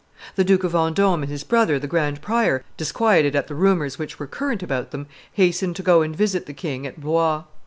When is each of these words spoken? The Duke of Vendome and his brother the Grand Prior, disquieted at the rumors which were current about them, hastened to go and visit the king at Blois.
The 0.35 0.43
Duke 0.43 0.63
of 0.63 0.71
Vendome 0.71 1.21
and 1.21 1.31
his 1.31 1.43
brother 1.43 1.77
the 1.77 1.85
Grand 1.85 2.23
Prior, 2.23 2.63
disquieted 2.75 3.35
at 3.35 3.45
the 3.45 3.53
rumors 3.53 3.99
which 3.99 4.17
were 4.17 4.25
current 4.25 4.63
about 4.63 4.89
them, 4.89 5.05
hastened 5.33 5.75
to 5.75 5.83
go 5.83 6.01
and 6.01 6.15
visit 6.15 6.47
the 6.47 6.53
king 6.55 6.87
at 6.87 6.99
Blois. 6.99 7.43